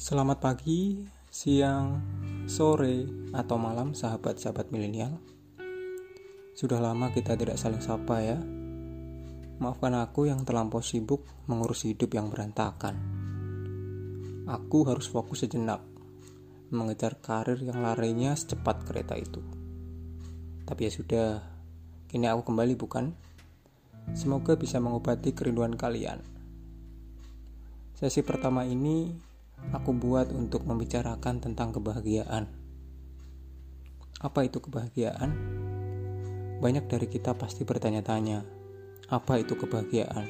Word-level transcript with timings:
Selamat 0.00 0.40
pagi, 0.40 0.96
siang, 1.28 2.00
sore, 2.48 3.04
atau 3.36 3.60
malam 3.60 3.92
sahabat-sahabat 3.92 4.72
milenial. 4.72 5.20
Sudah 6.56 6.80
lama 6.80 7.12
kita 7.12 7.36
tidak 7.36 7.60
saling 7.60 7.84
sapa 7.84 8.24
ya. 8.24 8.40
Maafkan 9.60 9.92
aku 10.00 10.24
yang 10.24 10.40
terlampau 10.48 10.80
sibuk 10.80 11.28
mengurus 11.52 11.84
hidup 11.84 12.16
yang 12.16 12.32
berantakan. 12.32 12.96
Aku 14.48 14.88
harus 14.88 15.04
fokus 15.04 15.44
sejenak 15.44 15.84
mengejar 16.72 17.20
karir 17.20 17.60
yang 17.60 17.84
larinya 17.84 18.32
secepat 18.32 18.88
kereta 18.88 19.20
itu. 19.20 19.44
Tapi 20.64 20.80
ya 20.80 20.92
sudah, 20.96 21.28
kini 22.08 22.24
aku 22.24 22.48
kembali 22.48 22.72
bukan? 22.72 23.12
Semoga 24.16 24.56
bisa 24.56 24.80
mengobati 24.80 25.36
kerinduan 25.36 25.76
kalian. 25.76 26.24
Sesi 28.00 28.24
pertama 28.24 28.64
ini 28.64 29.28
aku 29.68 29.92
buat 29.92 30.32
untuk 30.32 30.64
membicarakan 30.64 31.44
tentang 31.44 31.76
kebahagiaan. 31.76 32.48
Apa 34.20 34.48
itu 34.48 34.60
kebahagiaan? 34.60 35.30
Banyak 36.60 36.88
dari 36.88 37.08
kita 37.08 37.36
pasti 37.36 37.64
bertanya-tanya, 37.64 38.44
apa 39.08 39.40
itu 39.40 39.56
kebahagiaan? 39.56 40.28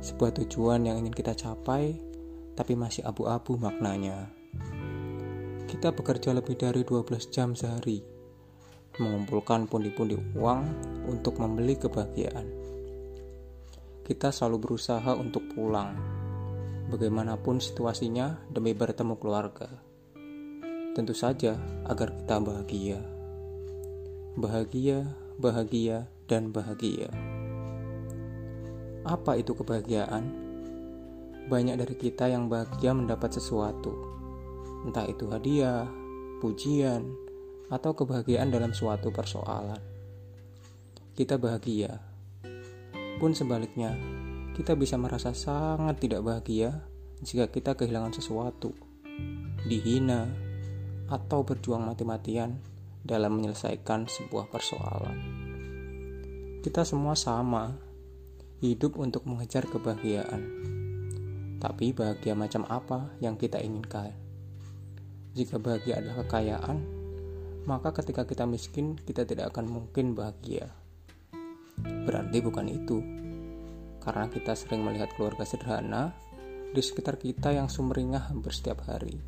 Sebuah 0.00 0.32
tujuan 0.40 0.84
yang 0.84 1.00
ingin 1.00 1.12
kita 1.12 1.32
capai, 1.36 1.96
tapi 2.56 2.76
masih 2.76 3.04
abu-abu 3.08 3.56
maknanya. 3.56 4.28
Kita 5.64 5.94
bekerja 5.94 6.34
lebih 6.36 6.58
dari 6.58 6.84
12 6.84 7.32
jam 7.32 7.56
sehari, 7.56 8.04
mengumpulkan 8.98 9.70
pundi-pundi 9.70 10.18
uang 10.36 10.62
untuk 11.08 11.38
membeli 11.38 11.78
kebahagiaan. 11.78 12.44
Kita 14.04 14.34
selalu 14.34 14.66
berusaha 14.66 15.14
untuk 15.14 15.46
pulang, 15.54 15.94
bagaimanapun 16.90 17.62
situasinya 17.62 18.42
demi 18.50 18.74
bertemu 18.74 19.14
keluarga. 19.16 19.70
Tentu 20.90 21.14
saja 21.14 21.54
agar 21.86 22.10
kita 22.18 22.42
bahagia. 22.42 22.98
Bahagia, 24.34 25.06
bahagia, 25.38 26.10
dan 26.26 26.50
bahagia. 26.50 27.06
Apa 29.06 29.38
itu 29.38 29.54
kebahagiaan? 29.54 30.28
Banyak 31.46 31.78
dari 31.78 31.94
kita 31.94 32.26
yang 32.26 32.50
bahagia 32.50 32.90
mendapat 32.90 33.38
sesuatu. 33.38 33.94
Entah 34.86 35.06
itu 35.06 35.30
hadiah, 35.30 35.86
pujian, 36.42 37.06
atau 37.70 37.94
kebahagiaan 37.94 38.50
dalam 38.50 38.74
suatu 38.74 39.14
persoalan. 39.14 39.78
Kita 41.14 41.38
bahagia. 41.38 42.02
Pun 43.22 43.30
sebaliknya, 43.30 43.94
kita 44.60 44.76
bisa 44.76 45.00
merasa 45.00 45.32
sangat 45.32 46.04
tidak 46.04 46.20
bahagia 46.20 46.84
jika 47.24 47.48
kita 47.48 47.80
kehilangan 47.80 48.12
sesuatu, 48.12 48.76
dihina, 49.64 50.28
atau 51.08 51.40
berjuang 51.48 51.80
mati-matian 51.80 52.60
dalam 53.00 53.40
menyelesaikan 53.40 54.04
sebuah 54.04 54.52
persoalan. 54.52 55.16
Kita 56.60 56.84
semua 56.84 57.16
sama, 57.16 57.72
hidup 58.60 59.00
untuk 59.00 59.24
mengejar 59.24 59.64
kebahagiaan. 59.64 60.44
Tapi 61.56 61.96
bahagia 61.96 62.36
macam 62.36 62.68
apa 62.68 63.16
yang 63.24 63.40
kita 63.40 63.64
inginkan? 63.64 64.12
Jika 65.32 65.56
bahagia 65.56 66.04
adalah 66.04 66.28
kekayaan, 66.28 66.84
maka 67.64 67.96
ketika 67.96 68.28
kita 68.28 68.44
miskin, 68.44 69.00
kita 69.08 69.24
tidak 69.24 69.56
akan 69.56 69.72
mungkin 69.72 70.12
bahagia. 70.12 70.68
Berarti 71.80 72.44
bukan 72.44 72.68
itu 72.68 73.20
karena 74.00 74.26
kita 74.32 74.56
sering 74.56 74.80
melihat 74.80 75.12
keluarga 75.14 75.44
sederhana 75.44 76.16
di 76.72 76.80
sekitar 76.80 77.20
kita 77.20 77.52
yang 77.52 77.68
sumringah 77.68 78.32
hampir 78.32 78.56
setiap 78.56 78.82
hari. 78.88 79.20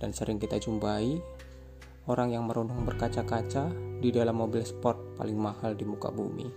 Dan 0.00 0.16
sering 0.16 0.40
kita 0.40 0.56
jumpai 0.58 1.20
orang 2.08 2.32
yang 2.32 2.48
merundung 2.48 2.84
berkaca-kaca 2.84 3.70
di 4.00 4.08
dalam 4.12 4.40
mobil 4.40 4.64
sport 4.64 5.16
paling 5.20 5.36
mahal 5.36 5.76
di 5.76 5.84
muka 5.84 6.08
bumi. 6.08 6.48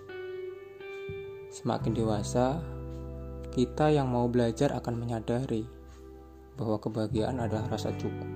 Semakin 1.51 1.91
dewasa, 1.95 2.59
kita 3.55 3.91
yang 3.91 4.11
mau 4.11 4.27
belajar 4.27 4.75
akan 4.75 4.95
menyadari 4.95 5.63
bahwa 6.59 6.77
kebahagiaan 6.81 7.39
adalah 7.39 7.71
rasa 7.71 7.95
cukup. 7.95 8.27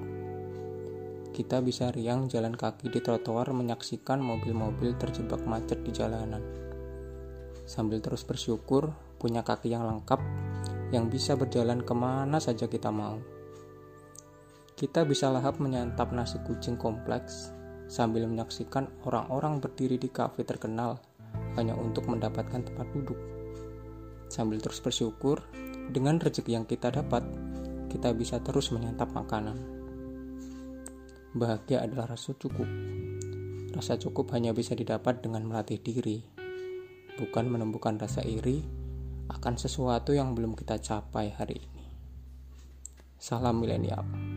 Kita 1.32 1.64
bisa 1.64 1.96
riang 1.96 2.28
jalan 2.28 2.56
kaki 2.56 2.92
di 2.92 3.00
trotoar 3.00 3.56
menyaksikan 3.56 4.20
mobil-mobil 4.20 5.00
terjebak 5.00 5.40
macet 5.48 5.80
di 5.80 5.92
jalanan 5.96 6.71
sambil 7.72 8.04
terus 8.04 8.28
bersyukur 8.28 8.92
punya 9.16 9.48
kaki 9.48 9.72
yang 9.72 9.88
lengkap 9.88 10.20
yang 10.92 11.08
bisa 11.08 11.40
berjalan 11.40 11.80
ke 11.80 11.96
mana 11.96 12.36
saja 12.44 12.68
kita 12.68 12.92
mau. 12.92 13.16
Kita 14.76 15.08
bisa 15.08 15.32
lahap 15.32 15.56
menyantap 15.64 16.12
nasi 16.12 16.36
kucing 16.44 16.76
kompleks 16.76 17.56
sambil 17.88 18.28
menyaksikan 18.28 18.92
orang-orang 19.08 19.64
berdiri 19.64 19.96
di 19.96 20.12
kafe 20.12 20.44
terkenal 20.44 21.00
hanya 21.56 21.72
untuk 21.80 22.12
mendapatkan 22.12 22.60
tempat 22.60 22.88
duduk. 22.92 23.16
Sambil 24.28 24.60
terus 24.60 24.84
bersyukur 24.84 25.40
dengan 25.96 26.20
rezeki 26.20 26.52
yang 26.60 26.68
kita 26.68 26.92
dapat, 26.92 27.24
kita 27.88 28.12
bisa 28.12 28.44
terus 28.44 28.76
menyantap 28.76 29.16
makanan. 29.16 29.56
Bahagia 31.32 31.88
adalah 31.88 32.20
rasa 32.20 32.36
cukup. 32.36 32.68
Rasa 33.72 33.96
cukup 33.96 34.28
hanya 34.36 34.52
bisa 34.52 34.76
didapat 34.76 35.24
dengan 35.24 35.48
melatih 35.48 35.80
diri 35.80 36.41
bukan 37.20 37.48
menemukan 37.52 38.00
rasa 38.00 38.24
iri 38.24 38.64
akan 39.32 39.56
sesuatu 39.56 40.12
yang 40.12 40.36
belum 40.36 40.56
kita 40.56 40.80
capai 40.80 41.32
hari 41.32 41.60
ini. 41.60 41.88
Salam 43.16 43.62
milenial. 43.62 44.31